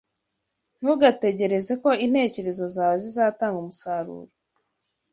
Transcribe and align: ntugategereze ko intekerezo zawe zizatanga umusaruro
ntugategereze 0.79 1.73
ko 1.81 1.89
intekerezo 2.05 2.65
zawe 2.75 2.95
zizatanga 3.03 3.57
umusaruro 3.63 4.31